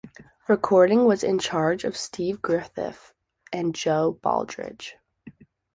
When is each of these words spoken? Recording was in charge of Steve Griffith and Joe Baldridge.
Recording 0.47 1.05
was 1.05 1.23
in 1.23 1.37
charge 1.37 1.83
of 1.83 1.95
Steve 1.95 2.41
Griffith 2.41 3.13
and 3.53 3.75
Joe 3.75 4.17
Baldridge. 4.23 4.95